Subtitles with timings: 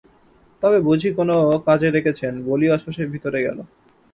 [0.63, 1.35] তবে বুঝি কোনো
[1.67, 3.57] কাজে ডেকেছেন, বলিয়া শশী ভিতরে গেল।